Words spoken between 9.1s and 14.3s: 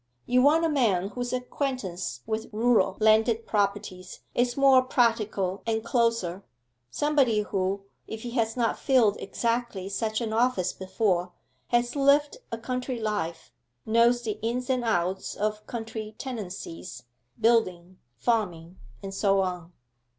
exactly such an office before, has lived a country life, knows